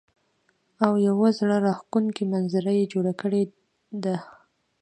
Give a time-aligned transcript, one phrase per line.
[0.85, 3.41] او يو زړۀ راښکونکے منظر يې جوړ کړے
[4.03, 4.25] دے ـ